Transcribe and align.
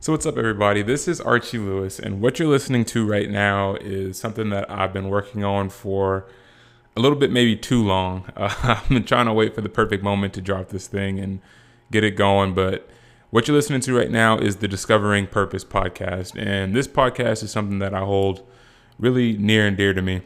So, 0.00 0.12
what's 0.12 0.26
up, 0.26 0.38
everybody? 0.38 0.82
This 0.82 1.08
is 1.08 1.20
Archie 1.20 1.58
Lewis, 1.58 1.98
and 1.98 2.20
what 2.20 2.38
you're 2.38 2.46
listening 2.46 2.84
to 2.84 3.04
right 3.04 3.28
now 3.28 3.74
is 3.74 4.16
something 4.16 4.48
that 4.50 4.70
I've 4.70 4.92
been 4.92 5.08
working 5.08 5.42
on 5.42 5.70
for 5.70 6.24
a 6.96 7.00
little 7.00 7.18
bit, 7.18 7.32
maybe 7.32 7.56
too 7.56 7.82
long. 7.82 8.30
Uh, 8.36 8.54
I've 8.62 8.88
been 8.88 9.02
trying 9.02 9.26
to 9.26 9.32
wait 9.32 9.56
for 9.56 9.60
the 9.60 9.68
perfect 9.68 10.04
moment 10.04 10.34
to 10.34 10.40
drop 10.40 10.68
this 10.68 10.86
thing 10.86 11.18
and 11.18 11.40
get 11.90 12.04
it 12.04 12.12
going, 12.12 12.54
but 12.54 12.88
what 13.30 13.48
you're 13.48 13.56
listening 13.56 13.80
to 13.80 13.96
right 13.96 14.08
now 14.08 14.38
is 14.38 14.56
the 14.56 14.68
Discovering 14.68 15.26
Purpose 15.26 15.64
podcast, 15.64 16.40
and 16.40 16.76
this 16.76 16.86
podcast 16.86 17.42
is 17.42 17.50
something 17.50 17.80
that 17.80 17.92
I 17.92 18.00
hold 18.00 18.46
really 19.00 19.36
near 19.36 19.66
and 19.66 19.76
dear 19.76 19.94
to 19.94 20.00
me. 20.00 20.22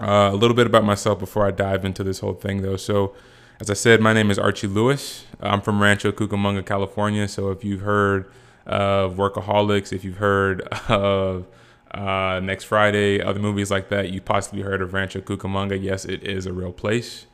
Uh, 0.00 0.30
a 0.32 0.36
little 0.36 0.56
bit 0.56 0.68
about 0.68 0.84
myself 0.84 1.18
before 1.18 1.44
I 1.44 1.50
dive 1.50 1.84
into 1.84 2.04
this 2.04 2.20
whole 2.20 2.34
thing, 2.34 2.62
though. 2.62 2.76
So, 2.76 3.12
as 3.58 3.68
I 3.68 3.74
said, 3.74 4.00
my 4.00 4.12
name 4.12 4.30
is 4.30 4.38
Archie 4.38 4.68
Lewis. 4.68 5.24
I'm 5.40 5.62
from 5.62 5.82
Rancho 5.82 6.12
Cucamonga, 6.12 6.64
California. 6.64 7.26
So, 7.26 7.50
if 7.50 7.64
you've 7.64 7.80
heard 7.80 8.30
of 8.66 9.14
Workaholics, 9.14 9.92
if 9.92 10.04
you've 10.04 10.18
heard 10.18 10.62
of 10.88 11.46
uh, 11.92 12.40
Next 12.42 12.64
Friday, 12.64 13.20
other 13.20 13.40
movies 13.40 13.70
like 13.70 13.88
that, 13.90 14.10
you 14.10 14.20
possibly 14.20 14.62
heard 14.62 14.82
of 14.82 14.92
Rancho 14.92 15.20
Cucamonga. 15.20 15.80
Yes, 15.80 16.04
it 16.04 16.22
is 16.22 16.46
a 16.46 16.52
real 16.52 16.72
place. 16.72 17.26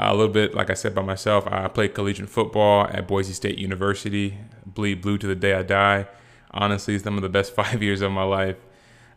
A 0.00 0.14
little 0.14 0.32
bit, 0.32 0.54
like 0.54 0.70
I 0.70 0.74
said 0.74 0.94
by 0.94 1.02
myself, 1.02 1.46
I 1.48 1.66
played 1.68 1.94
collegiate 1.94 2.28
football 2.28 2.86
at 2.86 3.08
Boise 3.08 3.32
State 3.32 3.58
University. 3.58 4.38
Bleed 4.64 5.02
blue 5.02 5.18
to 5.18 5.26
the 5.26 5.34
day 5.34 5.54
I 5.54 5.62
die. 5.62 6.06
Honestly, 6.52 6.98
some 6.98 7.16
of 7.16 7.22
the 7.22 7.28
best 7.28 7.54
five 7.56 7.82
years 7.82 8.00
of 8.00 8.12
my 8.12 8.22
life. 8.22 8.56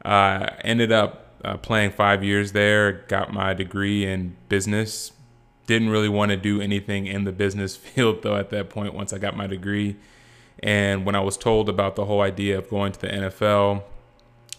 Uh, 0.04 0.48
ended 0.64 0.92
up 0.92 1.36
uh, 1.46 1.58
playing 1.58 1.92
five 1.92 2.24
years 2.24 2.52
there, 2.52 2.92
got 3.08 3.32
my 3.32 3.54
degree 3.54 4.06
in 4.06 4.36
business. 4.50 5.12
Didn't 5.68 5.90
really 5.90 6.10
want 6.10 6.32
to 6.32 6.38
do 6.38 6.60
anything 6.62 7.06
in 7.08 7.24
the 7.24 7.32
business 7.32 7.76
field 7.78 8.24
though 8.24 8.36
at 8.36 8.50
that 8.50 8.70
point 8.70 8.94
once 8.94 9.14
I 9.14 9.18
got 9.18 9.36
my 9.36 9.48
degree. 9.48 9.98
And 10.64 11.06
when 11.06 11.16
I 11.16 11.22
was 11.22 11.38
told 11.38 11.70
about 11.70 11.96
the 11.96 12.06
whole 12.06 12.22
idea 12.22 12.58
of 12.58 12.70
going 12.70 12.92
to 12.92 13.00
the 13.00 13.08
NFL, 13.08 13.84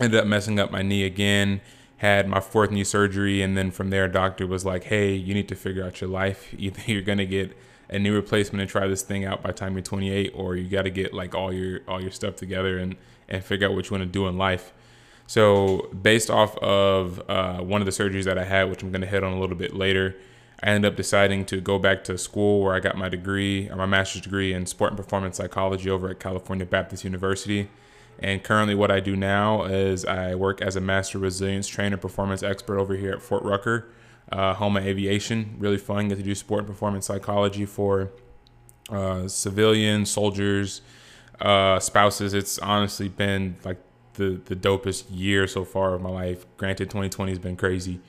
ended 0.01 0.21
up 0.21 0.27
messing 0.27 0.59
up 0.59 0.71
my 0.71 0.83
knee 0.83 1.05
again, 1.05 1.61
had 1.99 2.29
my 2.29 2.41
fourth 2.41 2.71
knee 2.71 2.85
surgery, 2.85 3.43
and 3.43 3.57
then 3.57 3.71
from 3.71 3.91
there, 3.91 4.09
doctor 4.09 4.47
was 4.47 4.65
like, 4.65 4.85
"Hey, 4.85 5.15
you 5.15 5.35
need 5.35 5.49
to 5.49 5.55
figure 5.55 5.85
out 5.85 6.01
your 6.01 6.11
life. 6.11 6.53
Either 6.59 6.83
you're 6.87 7.03
gonna 7.03 7.27
get 7.27 7.57
a 7.89 7.99
knee 7.99 8.11
replacement 8.11 8.61
and 8.61 8.71
try 8.71 8.87
this 8.87 9.03
thing 9.03 9.25
out 9.25 9.43
by 9.43 9.53
time 9.53 9.75
you're 9.75 9.83
28, 9.83 10.33
or 10.35 10.57
you 10.57 10.69
got 10.69 10.83
to 10.83 10.91
get 10.91 11.13
like 11.13 11.35
all 11.35 11.53
your 11.53 11.81
all 11.87 12.01
your 12.01 12.11
stuff 12.11 12.37
together 12.37 12.79
and 12.79 12.97
and 13.29 13.45
figure 13.45 13.69
out 13.69 13.75
what 13.75 13.89
you 13.89 13.97
want 13.97 14.03
to 14.03 14.13
do 14.13 14.27
in 14.27 14.37
life." 14.37 14.73
So, 15.27 15.89
based 16.03 16.31
off 16.31 16.59
of 16.59 17.23
uh, 17.29 17.61
one 17.61 17.81
of 17.81 17.87
the 17.87 17.93
surgeries 17.93 18.25
that 18.25 18.37
I 18.37 18.45
had, 18.45 18.69
which 18.69 18.83
I'm 18.83 18.91
going 18.91 19.03
to 19.03 19.07
hit 19.07 19.23
on 19.25 19.33
a 19.33 19.41
little 19.41 19.57
bit 19.57 19.75
later, 19.75 20.17
I 20.63 20.69
ended 20.69 20.93
up 20.93 20.97
deciding 20.97 21.45
to 21.47 21.61
go 21.61 21.79
back 21.79 22.05
to 22.05 22.17
school 22.17 22.63
where 22.63 22.75
I 22.75 22.81
got 22.81 22.97
my 22.97 23.09
degree 23.09 23.69
or 23.69 23.77
my 23.77 23.87
master's 23.87 24.23
degree 24.23 24.53
in 24.53 24.67
sport 24.67 24.93
and 24.93 24.97
performance 24.97 25.39
psychology 25.39 25.91
over 25.91 26.09
at 26.09 26.21
California 26.21 26.65
Baptist 26.65 27.05
University. 27.05 27.69
And 28.21 28.43
currently, 28.45 28.75
what 28.75 28.91
I 28.91 29.01
do 29.01 29.17
now 29.17 29.65
is 29.65 30.05
I 30.05 30.35
work 30.37 30.61
as 30.61 30.77
a 30.77 30.81
master 30.81 31.19
resilience 31.19 31.67
trainer, 31.67 31.97
performance 31.97 32.43
expert 32.43 32.79
over 32.79 32.95
here 32.95 33.13
at 33.13 33.23
Fort 33.23 33.43
Rucker, 33.43 33.89
uh, 34.31 34.55
of 34.59 34.77
Aviation. 34.77 35.57
Really 35.59 35.79
fun, 35.79 36.09
get 36.09 36.19
to 36.19 36.23
do 36.23 36.35
sport 36.35 36.61
and 36.61 36.69
performance 36.69 37.07
psychology 37.07 37.67
for 37.67 38.11
uh, 38.91 39.27
civilians, 39.27 40.11
soldiers, 40.11 40.83
uh, 41.41 41.81
spouses. 41.81 42.35
It's 42.35 42.59
honestly 42.61 43.09
been 43.09 43.57
like 43.65 43.79
the 44.15 44.41
the 44.45 44.55
dopest 44.55 45.05
year 45.11 45.47
so 45.47 45.65
far 45.65 45.95
of 45.95 46.03
my 46.03 46.11
life. 46.11 46.47
Granted, 46.57 46.91
2020 46.91 47.33
has 47.33 47.39
been 47.39 47.57
crazy, 47.57 48.01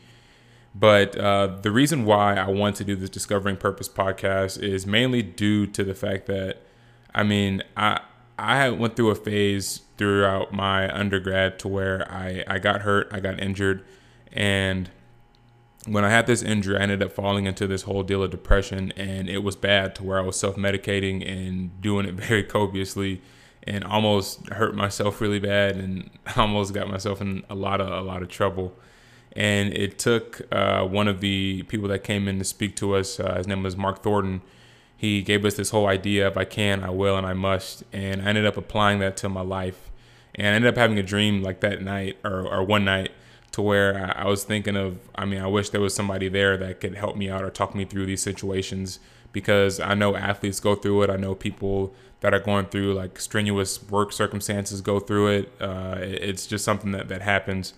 but 0.75 1.17
uh, 1.17 1.47
the 1.61 1.71
reason 1.71 2.05
why 2.05 2.35
I 2.35 2.47
want 2.49 2.75
to 2.77 2.83
do 2.83 2.95
this 2.95 3.09
Discovering 3.09 3.57
Purpose 3.57 3.89
podcast 3.89 4.61
is 4.61 4.87
mainly 4.87 5.21
due 5.21 5.67
to 5.67 5.83
the 5.83 5.93
fact 5.93 6.25
that, 6.27 6.61
I 7.13 7.23
mean, 7.23 7.63
I 7.77 8.01
I 8.37 8.69
went 8.69 8.95
through 8.95 9.11
a 9.11 9.15
phase 9.15 9.81
throughout 9.97 10.51
my 10.51 10.93
undergrad 10.93 11.59
to 11.59 11.67
where 11.67 12.11
I 12.11 12.43
I 12.47 12.59
got 12.59 12.81
hurt, 12.81 13.07
I 13.11 13.19
got 13.19 13.39
injured, 13.39 13.83
and 14.31 14.89
when 15.85 16.05
I 16.05 16.09
had 16.09 16.27
this 16.27 16.41
injury, 16.41 16.77
I 16.77 16.81
ended 16.81 17.03
up 17.03 17.11
falling 17.11 17.45
into 17.45 17.67
this 17.67 17.83
whole 17.83 18.03
deal 18.03 18.23
of 18.23 18.31
depression, 18.31 18.93
and 18.95 19.29
it 19.29 19.39
was 19.39 19.55
bad 19.55 19.95
to 19.95 20.03
where 20.03 20.17
I 20.17 20.21
was 20.21 20.39
self 20.39 20.55
medicating 20.55 21.27
and 21.29 21.79
doing 21.81 22.07
it 22.07 22.13
very 22.15 22.43
copiously 22.43 23.21
and 23.65 23.83
almost 23.85 24.47
hurt 24.49 24.75
myself 24.75 25.21
really 25.21 25.39
bad 25.39 25.77
and 25.77 26.09
almost 26.35 26.73
got 26.73 26.89
myself 26.89 27.21
in 27.21 27.43
a 27.49 27.55
lot 27.55 27.81
of 27.81 27.87
a 27.87 28.01
lot 28.01 28.21
of 28.21 28.29
trouble. 28.29 28.73
And 29.35 29.73
it 29.73 29.97
took 29.97 30.41
uh, 30.51 30.85
one 30.85 31.07
of 31.07 31.19
the 31.19 31.63
people 31.63 31.87
that 31.89 32.03
came 32.03 32.27
in 32.27 32.37
to 32.37 32.45
speak 32.45 32.75
to 32.77 32.95
us. 32.95 33.19
Uh, 33.19 33.35
his 33.35 33.47
name 33.47 33.63
was 33.63 33.75
Mark 33.75 34.03
Thornton. 34.03 34.41
He 34.95 35.21
gave 35.21 35.43
us 35.43 35.55
this 35.55 35.71
whole 35.71 35.87
idea 35.87 36.27
of 36.27 36.37
I 36.37 36.45
can, 36.45 36.83
I 36.83 36.89
will, 36.91 37.17
and 37.17 37.25
I 37.25 37.33
must. 37.33 37.83
And 37.91 38.21
I 38.21 38.25
ended 38.25 38.45
up 38.45 38.57
applying 38.57 38.99
that 38.99 39.17
to 39.17 39.29
my 39.29 39.41
life. 39.41 39.91
And 40.35 40.47
I 40.47 40.51
ended 40.51 40.69
up 40.69 40.77
having 40.77 40.99
a 40.99 41.03
dream 41.03 41.41
like 41.41 41.61
that 41.61 41.81
night 41.81 42.17
or, 42.23 42.47
or 42.47 42.63
one 42.63 42.85
night 42.85 43.11
to 43.53 43.61
where 43.61 44.13
I 44.17 44.25
was 44.27 44.43
thinking 44.43 44.75
of, 44.75 44.97
I 45.15 45.25
mean, 45.25 45.41
I 45.41 45.47
wish 45.47 45.69
there 45.69 45.81
was 45.81 45.93
somebody 45.93 46.27
there 46.27 46.57
that 46.57 46.79
could 46.79 46.95
help 46.95 47.15
me 47.15 47.29
out 47.29 47.43
or 47.43 47.49
talk 47.49 47.75
me 47.75 47.85
through 47.85 48.07
these 48.07 48.21
situations 48.21 48.99
because 49.31 49.79
I 49.79 49.93
know 49.93 50.15
athletes 50.15 50.59
go 50.59 50.75
through 50.75 51.03
it. 51.03 51.09
I 51.09 51.17
know 51.17 51.35
people 51.35 51.93
that 52.21 52.33
are 52.33 52.39
going 52.39 52.67
through 52.67 52.93
like 52.93 53.19
strenuous 53.19 53.83
work 53.89 54.11
circumstances 54.11 54.81
go 54.81 54.99
through 54.99 55.27
it. 55.27 55.51
Uh, 55.61 55.97
it's 55.99 56.47
just 56.47 56.63
something 56.63 56.91
that, 56.91 57.09
that 57.09 57.21
happens. 57.21 57.73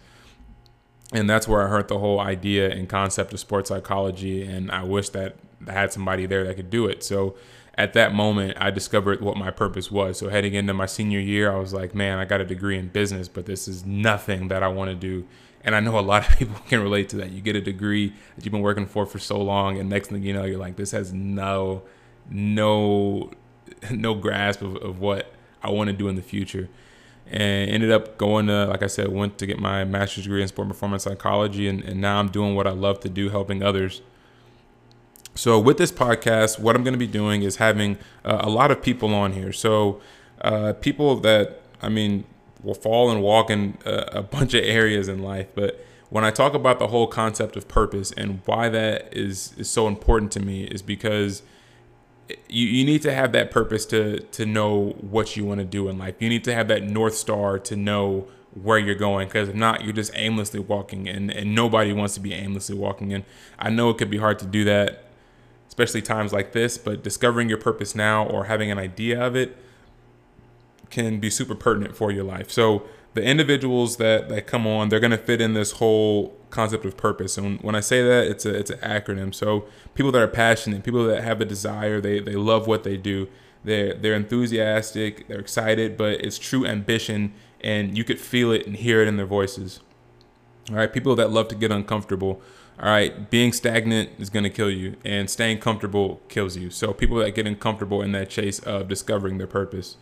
And 1.13 1.29
that's 1.29 1.47
where 1.47 1.65
I 1.65 1.69
heard 1.69 1.87
the 1.87 1.99
whole 1.99 2.19
idea 2.19 2.69
and 2.69 2.89
concept 2.89 3.33
of 3.33 3.39
sports 3.39 3.69
psychology. 3.69 4.43
And 4.43 4.71
I 4.71 4.83
wish 4.83 5.09
that 5.09 5.35
I 5.67 5.71
had 5.71 5.93
somebody 5.93 6.25
there 6.25 6.43
that 6.45 6.55
could 6.55 6.69
do 6.69 6.87
it. 6.87 7.03
So 7.03 7.35
at 7.77 7.93
that 7.93 8.13
moment, 8.13 8.57
I 8.59 8.71
discovered 8.71 9.21
what 9.21 9.37
my 9.37 9.51
purpose 9.51 9.91
was. 9.91 10.17
So 10.17 10.29
heading 10.29 10.53
into 10.53 10.73
my 10.73 10.85
senior 10.85 11.19
year, 11.19 11.51
I 11.51 11.59
was 11.59 11.73
like, 11.73 11.93
man, 11.93 12.17
I 12.17 12.25
got 12.25 12.41
a 12.41 12.45
degree 12.45 12.77
in 12.77 12.87
business, 12.87 13.27
but 13.27 13.45
this 13.45 13.67
is 13.67 13.85
nothing 13.85 14.47
that 14.47 14.63
I 14.63 14.67
want 14.67 14.89
to 14.89 14.95
do. 14.95 15.27
And 15.63 15.75
I 15.75 15.79
know 15.79 15.97
a 15.97 16.01
lot 16.01 16.27
of 16.27 16.35
people 16.37 16.59
can 16.67 16.81
relate 16.81 17.09
to 17.09 17.17
that. 17.17 17.31
You 17.31 17.41
get 17.41 17.55
a 17.55 17.61
degree 17.61 18.13
that 18.35 18.45
you've 18.45 18.51
been 18.51 18.61
working 18.61 18.85
for 18.85 19.05
for 19.05 19.19
so 19.19 19.39
long, 19.41 19.77
and 19.77 19.89
next 19.89 20.09
thing 20.09 20.23
you 20.23 20.33
know, 20.33 20.45
you're 20.45 20.59
like, 20.59 20.75
this 20.75 20.91
has 20.91 21.11
no, 21.11 21.83
no 22.29 23.31
no 23.91 24.13
grasp 24.13 24.61
of, 24.61 24.75
of 24.77 24.99
what 24.99 25.33
I 25.63 25.69
want 25.69 25.89
to 25.89 25.95
do 25.95 26.07
in 26.07 26.15
the 26.15 26.21
future. 26.21 26.69
And 27.27 27.69
ended 27.71 27.91
up 27.91 28.17
going 28.17 28.47
to, 28.47 28.65
like 28.67 28.83
I 28.83 28.87
said, 28.87 29.07
went 29.07 29.37
to 29.39 29.47
get 29.47 29.57
my 29.59 29.83
master's 29.83 30.25
degree 30.25 30.41
in 30.41 30.47
sport 30.47 30.67
performance 30.67 31.03
psychology, 31.03 31.67
and, 31.67 31.83
and 31.83 31.99
now 31.99 32.19
I'm 32.19 32.29
doing 32.29 32.55
what 32.55 32.67
I 32.67 32.71
love 32.71 32.99
to 32.99 33.09
do, 33.09 33.29
helping 33.29 33.63
others. 33.63 34.01
So, 35.33 35.59
with 35.59 35.77
this 35.77 35.91
podcast, 35.91 36.59
what 36.59 36.75
I'm 36.75 36.83
going 36.83 36.93
to 36.93 36.99
be 36.99 37.07
doing 37.07 37.41
is 37.41 37.57
having 37.57 37.97
uh, 38.23 38.39
a 38.41 38.49
lot 38.49 38.71
of 38.71 38.81
people 38.81 39.13
on 39.13 39.33
here. 39.33 39.51
So, 39.51 39.99
uh, 40.41 40.73
people 40.79 41.15
that, 41.21 41.61
I 41.81 41.89
mean, 41.89 42.25
will 42.63 42.73
fall 42.73 43.11
and 43.11 43.21
walk 43.21 43.49
in 43.49 43.77
a, 43.85 44.19
a 44.19 44.23
bunch 44.23 44.53
of 44.53 44.63
areas 44.63 45.07
in 45.07 45.21
life. 45.21 45.47
But 45.53 45.85
when 46.09 46.23
I 46.23 46.31
talk 46.31 46.53
about 46.53 46.79
the 46.79 46.87
whole 46.87 47.07
concept 47.07 47.57
of 47.57 47.67
purpose 47.67 48.11
and 48.11 48.41
why 48.45 48.69
that 48.69 49.09
is, 49.11 49.53
is 49.57 49.69
so 49.69 49.87
important 49.87 50.31
to 50.33 50.39
me, 50.39 50.65
is 50.65 50.81
because 50.81 51.41
you, 52.49 52.65
you 52.67 52.85
need 52.85 53.01
to 53.03 53.13
have 53.13 53.31
that 53.33 53.51
purpose 53.51 53.85
to 53.87 54.19
to 54.19 54.45
know 54.45 54.95
what 55.01 55.35
you 55.35 55.45
want 55.45 55.59
to 55.59 55.65
do 55.65 55.89
in 55.89 55.97
life. 55.97 56.15
You 56.19 56.29
need 56.29 56.43
to 56.45 56.53
have 56.53 56.67
that 56.69 56.83
north 56.83 57.15
star 57.15 57.59
to 57.59 57.75
know 57.75 58.27
where 58.55 58.79
you're 58.79 58.95
going 58.95 59.27
because 59.27 59.49
if 59.49 59.55
not 59.55 59.83
you're 59.83 59.93
just 59.93 60.11
aimlessly 60.15 60.59
walking 60.59 61.09
and, 61.09 61.29
and 61.29 61.53
nobody 61.53 61.91
wants 61.91 62.13
to 62.13 62.21
be 62.21 62.33
aimlessly 62.33 62.75
walking 62.75 63.13
and 63.13 63.25
i 63.59 63.69
know 63.69 63.89
it 63.89 63.97
could 63.97 64.09
be 64.09 64.17
hard 64.17 64.39
to 64.39 64.45
do 64.45 64.63
that 64.63 65.03
especially 65.67 66.01
times 66.01 66.31
like 66.31 66.53
this 66.53 66.77
but 66.77 67.03
discovering 67.03 67.49
your 67.49 67.57
purpose 67.57 67.93
now 67.93 68.25
or 68.25 68.45
having 68.45 68.71
an 68.71 68.79
idea 68.79 69.21
of 69.21 69.35
it 69.35 69.57
can 70.89 71.19
be 71.19 71.29
super 71.29 71.53
pertinent 71.53 71.95
for 71.95 72.11
your 72.11 72.23
life 72.23 72.49
so 72.49 72.83
the 73.15 73.23
individuals 73.23 73.97
that 73.97 74.29
that 74.29 74.45
come 74.45 74.67
on 74.67 74.89
they're 74.89 74.99
going 74.99 75.09
to 75.09 75.17
fit 75.17 75.41
in 75.41 75.53
this 75.53 75.71
whole 75.71 76.37
concept 76.51 76.85
of 76.85 76.95
purpose. 76.95 77.37
And 77.37 77.59
when 77.61 77.75
i 77.75 77.79
say 77.79 78.03
that 78.03 78.27
it's 78.27 78.45
a 78.45 78.53
it's 78.53 78.69
an 78.69 78.79
acronym. 78.79 79.33
So 79.33 79.65
people 79.95 80.11
that 80.11 80.21
are 80.21 80.27
passionate 80.27 80.83
people 80.83 81.05
that 81.07 81.23
have 81.23 81.41
a 81.41 81.45
desire 81.45 81.99
they 81.99 82.19
they 82.19 82.35
love 82.35 82.67
what 82.67 82.83
they 82.83 82.97
do. 82.97 83.27
They're 83.63 83.93
they're 83.95 84.13
enthusiastic 84.13 85.27
they're 85.27 85.39
excited 85.39 85.97
but 85.97 86.21
it's 86.21 86.37
true 86.37 86.65
ambition 86.65 87.33
and 87.61 87.97
you 87.97 88.03
could 88.03 88.19
feel 88.19 88.51
it 88.51 88.67
and 88.67 88.75
hear 88.75 89.01
it 89.01 89.07
in 89.07 89.17
their 89.17 89.25
voices. 89.25 89.79
All 90.69 90.75
right 90.75 90.91
people 90.91 91.15
that 91.15 91.31
love 91.31 91.47
to 91.49 91.55
get 91.55 91.71
uncomfortable 91.71 92.41
all 92.81 92.89
right 92.89 93.29
being 93.29 93.53
stagnant 93.53 94.09
is 94.19 94.29
going 94.29 94.43
to 94.43 94.49
kill 94.49 94.69
you 94.69 94.97
and 95.05 95.29
staying 95.29 95.59
comfortable 95.59 96.21
kills 96.27 96.57
you. 96.57 96.69
So 96.69 96.93
people 96.93 97.17
that 97.19 97.31
get 97.31 97.47
uncomfortable 97.47 98.01
in 98.01 98.11
that 98.11 98.29
chase 98.29 98.59
of 98.59 98.89
discovering 98.89 99.37
their 99.37 99.47
purpose 99.47 99.95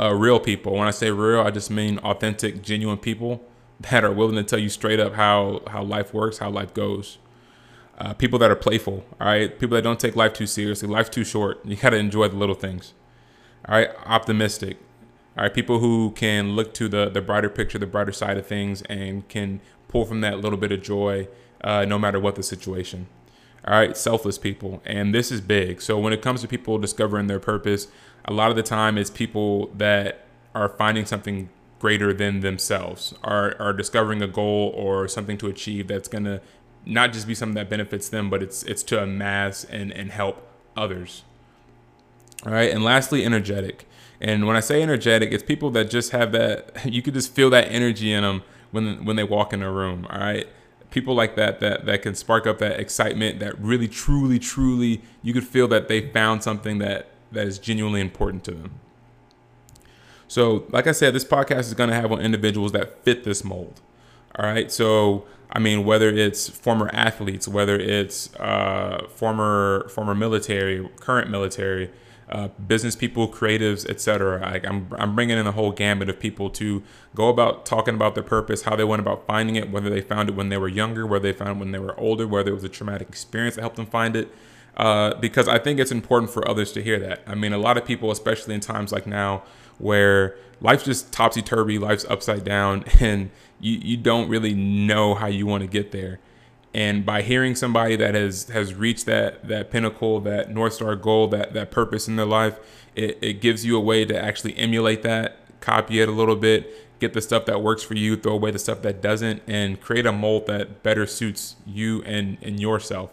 uh, 0.00 0.14
real 0.14 0.40
people. 0.40 0.74
When 0.74 0.86
I 0.86 0.90
say 0.90 1.10
real, 1.10 1.40
I 1.40 1.50
just 1.50 1.70
mean 1.70 1.98
authentic, 1.98 2.62
genuine 2.62 2.98
people 2.98 3.42
that 3.80 4.04
are 4.04 4.12
willing 4.12 4.36
to 4.36 4.42
tell 4.42 4.58
you 4.58 4.68
straight 4.68 5.00
up 5.00 5.14
how 5.14 5.62
how 5.68 5.82
life 5.82 6.12
works, 6.14 6.38
how 6.38 6.50
life 6.50 6.74
goes. 6.74 7.18
Uh, 7.98 8.14
people 8.14 8.38
that 8.38 8.48
are 8.48 8.56
playful, 8.56 9.04
all 9.20 9.26
right. 9.26 9.58
People 9.58 9.74
that 9.74 9.82
don't 9.82 9.98
take 9.98 10.14
life 10.14 10.32
too 10.32 10.46
seriously. 10.46 10.88
Life's 10.88 11.08
too 11.08 11.24
short. 11.24 11.64
You 11.64 11.74
gotta 11.76 11.96
enjoy 11.96 12.28
the 12.28 12.36
little 12.36 12.54
things. 12.54 12.94
All 13.68 13.74
right. 13.74 13.90
Optimistic. 14.06 14.78
All 15.36 15.42
right. 15.42 15.52
People 15.52 15.80
who 15.80 16.12
can 16.12 16.54
look 16.54 16.72
to 16.74 16.88
the 16.88 17.08
the 17.08 17.20
brighter 17.20 17.48
picture, 17.48 17.78
the 17.78 17.86
brighter 17.86 18.12
side 18.12 18.38
of 18.38 18.46
things, 18.46 18.82
and 18.82 19.28
can 19.28 19.60
pull 19.88 20.04
from 20.04 20.20
that 20.20 20.38
little 20.38 20.58
bit 20.58 20.70
of 20.70 20.80
joy, 20.82 21.26
uh, 21.62 21.84
no 21.86 21.98
matter 21.98 22.20
what 22.20 22.36
the 22.36 22.42
situation. 22.42 23.08
All 23.66 23.74
right. 23.74 23.96
Selfless 23.96 24.38
people, 24.38 24.82
and 24.84 25.14
this 25.14 25.30
is 25.30 25.40
big. 25.40 25.82
So 25.82 25.98
when 25.98 26.12
it 26.12 26.22
comes 26.22 26.40
to 26.42 26.48
people 26.48 26.78
discovering 26.78 27.26
their 27.26 27.40
purpose, 27.40 27.88
a 28.24 28.32
lot 28.32 28.50
of 28.50 28.56
the 28.56 28.62
time 28.62 28.96
it's 28.98 29.10
people 29.10 29.68
that 29.76 30.24
are 30.54 30.68
finding 30.68 31.04
something 31.06 31.48
greater 31.78 32.12
than 32.12 32.40
themselves, 32.40 33.14
are 33.22 33.56
are 33.60 33.72
discovering 33.72 34.22
a 34.22 34.26
goal 34.28 34.72
or 34.74 35.08
something 35.08 35.38
to 35.38 35.46
achieve 35.48 35.88
that's 35.88 36.08
gonna 36.08 36.40
not 36.84 37.12
just 37.12 37.26
be 37.26 37.34
something 37.34 37.54
that 37.54 37.68
benefits 37.68 38.08
them, 38.08 38.30
but 38.30 38.42
it's 38.42 38.62
it's 38.64 38.82
to 38.84 39.02
amass 39.02 39.64
and 39.64 39.92
and 39.92 40.10
help 40.10 40.46
others. 40.76 41.24
All 42.46 42.52
right, 42.52 42.70
and 42.70 42.84
lastly, 42.84 43.24
energetic. 43.24 43.86
And 44.20 44.46
when 44.46 44.56
I 44.56 44.60
say 44.60 44.82
energetic, 44.82 45.32
it's 45.32 45.42
people 45.42 45.70
that 45.72 45.90
just 45.90 46.12
have 46.12 46.32
that. 46.32 46.84
You 46.92 47.02
could 47.02 47.14
just 47.14 47.32
feel 47.34 47.50
that 47.50 47.68
energy 47.70 48.12
in 48.12 48.22
them 48.22 48.42
when 48.70 49.04
when 49.04 49.16
they 49.16 49.24
walk 49.24 49.52
in 49.52 49.62
a 49.62 49.70
room. 49.70 50.06
All 50.10 50.18
right, 50.18 50.46
people 50.90 51.14
like 51.14 51.36
that 51.36 51.60
that 51.60 51.86
that 51.86 52.02
can 52.02 52.14
spark 52.14 52.46
up 52.46 52.58
that 52.58 52.80
excitement. 52.80 53.40
That 53.40 53.58
really, 53.58 53.88
truly, 53.88 54.38
truly, 54.38 55.02
you 55.22 55.32
could 55.32 55.46
feel 55.46 55.68
that 55.68 55.88
they 55.88 56.10
found 56.10 56.42
something 56.42 56.78
that 56.78 57.10
that 57.32 57.46
is 57.46 57.58
genuinely 57.58 58.00
important 58.00 58.44
to 58.44 58.52
them. 58.52 58.80
So, 60.26 60.66
like 60.70 60.86
I 60.86 60.92
said, 60.92 61.14
this 61.14 61.24
podcast 61.24 61.60
is 61.60 61.74
going 61.74 61.88
to 61.88 61.96
have 61.96 62.12
on 62.12 62.20
individuals 62.20 62.72
that 62.72 63.02
fit 63.02 63.24
this 63.24 63.44
mold. 63.44 63.80
All 64.38 64.44
right, 64.44 64.70
so 64.70 65.24
I 65.50 65.58
mean, 65.58 65.84
whether 65.84 66.08
it's 66.10 66.48
former 66.48 66.90
athletes, 66.92 67.48
whether 67.48 67.78
it's 67.78 68.34
uh, 68.36 69.06
former 69.08 69.88
former 69.88 70.14
military, 70.14 70.88
current 70.96 71.30
military, 71.30 71.90
uh, 72.30 72.48
business 72.48 72.94
people, 72.94 73.28
creatives, 73.28 73.88
etc. 73.88 74.60
I'm, 74.64 74.88
I'm 74.98 75.14
bringing 75.14 75.38
in 75.38 75.46
a 75.46 75.52
whole 75.52 75.72
gamut 75.72 76.08
of 76.08 76.20
people 76.20 76.50
to 76.50 76.82
go 77.14 77.28
about 77.28 77.64
talking 77.64 77.94
about 77.94 78.14
their 78.14 78.24
purpose, 78.24 78.62
how 78.62 78.76
they 78.76 78.84
went 78.84 79.00
about 79.00 79.26
finding 79.26 79.56
it, 79.56 79.70
whether 79.70 79.88
they 79.88 80.00
found 80.00 80.28
it 80.28 80.34
when 80.34 80.48
they 80.48 80.58
were 80.58 80.68
younger, 80.68 81.06
whether 81.06 81.32
they 81.32 81.36
found 81.36 81.56
it 81.56 81.58
when 81.58 81.72
they 81.72 81.78
were 81.78 81.98
older, 81.98 82.26
whether 82.26 82.50
it 82.50 82.54
was 82.54 82.64
a 82.64 82.68
traumatic 82.68 83.08
experience 83.08 83.54
that 83.54 83.62
helped 83.62 83.76
them 83.76 83.86
find 83.86 84.14
it. 84.14 84.30
Uh, 84.76 85.14
because 85.14 85.48
I 85.48 85.58
think 85.58 85.80
it's 85.80 85.90
important 85.90 86.30
for 86.30 86.48
others 86.48 86.70
to 86.72 86.82
hear 86.82 87.00
that. 87.00 87.22
I 87.26 87.34
mean, 87.34 87.52
a 87.52 87.58
lot 87.58 87.76
of 87.76 87.84
people, 87.84 88.12
especially 88.12 88.54
in 88.54 88.60
times 88.60 88.92
like 88.92 89.06
now, 89.06 89.42
where 89.78 90.36
life's 90.60 90.84
just 90.84 91.12
topsy 91.12 91.42
turvy, 91.42 91.78
life's 91.78 92.04
upside 92.08 92.44
down, 92.44 92.84
and 93.00 93.30
you, 93.58 93.78
you 93.82 93.96
don't 93.96 94.28
really 94.28 94.54
know 94.54 95.14
how 95.14 95.26
you 95.26 95.46
want 95.46 95.62
to 95.62 95.66
get 95.66 95.90
there. 95.90 96.20
And 96.74 97.04
by 97.06 97.22
hearing 97.22 97.54
somebody 97.54 97.96
that 97.96 98.14
has 98.14 98.48
has 98.50 98.74
reached 98.74 99.06
that 99.06 99.48
that 99.48 99.70
pinnacle, 99.70 100.20
that 100.20 100.50
north 100.50 100.74
star 100.74 100.96
goal, 100.96 101.28
that 101.28 101.54
that 101.54 101.70
purpose 101.70 102.08
in 102.08 102.16
their 102.16 102.26
life, 102.26 102.58
it, 102.94 103.18
it 103.22 103.40
gives 103.40 103.64
you 103.64 103.76
a 103.76 103.80
way 103.80 104.04
to 104.04 104.18
actually 104.18 104.56
emulate 104.56 105.02
that, 105.02 105.60
copy 105.60 106.00
it 106.00 106.08
a 106.08 106.12
little 106.12 106.36
bit, 106.36 106.98
get 107.00 107.14
the 107.14 107.22
stuff 107.22 107.46
that 107.46 107.62
works 107.62 107.82
for 107.82 107.94
you, 107.94 108.16
throw 108.16 108.34
away 108.34 108.50
the 108.50 108.58
stuff 108.58 108.82
that 108.82 109.00
doesn't, 109.00 109.42
and 109.46 109.80
create 109.80 110.04
a 110.04 110.12
mold 110.12 110.46
that 110.46 110.82
better 110.82 111.06
suits 111.06 111.56
you 111.66 112.02
and 112.02 112.36
and 112.42 112.60
yourself. 112.60 113.12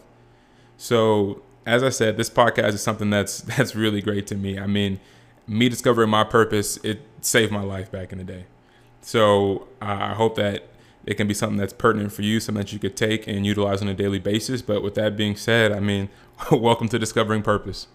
So 0.78 1.42
as 1.66 1.82
I 1.82 1.90
said, 1.90 2.18
this 2.18 2.30
podcast 2.30 2.74
is 2.74 2.84
something 2.84 3.10
that's 3.10 3.42
that's 3.42 3.76
really 3.76 4.02
great 4.02 4.28
to 4.28 4.36
me. 4.36 4.60
I 4.60 4.68
mean, 4.68 5.00
me 5.48 5.70
discovering 5.70 6.10
my 6.10 6.24
purpose, 6.24 6.78
it 6.84 7.02
saved 7.22 7.52
my 7.52 7.64
life 7.64 7.92
back 7.92 8.12
in 8.12 8.18
the 8.18 8.24
day. 8.24 8.46
So 9.02 9.68
uh, 9.82 9.98
I 10.02 10.14
hope 10.14 10.36
that 10.36 10.68
it 11.06 11.16
can 11.16 11.28
be 11.28 11.34
something 11.34 11.58
that's 11.58 11.74
pertinent 11.74 12.12
for 12.12 12.22
you, 12.22 12.40
something 12.40 12.64
that 12.64 12.74
you 12.74 12.80
could 12.80 12.96
take 12.96 13.28
and 13.28 13.46
utilize 13.46 13.82
on 13.82 13.88
a 13.88 13.94
daily 13.94 14.20
basis. 14.20 14.62
But 14.62 14.84
with 14.84 14.96
that 14.96 15.16
being 15.16 15.36
said, 15.36 15.72
I 15.72 15.80
mean, 15.80 16.10
welcome 16.52 16.90
to 16.90 17.00
discovering 17.00 17.42
purpose. 17.42 17.88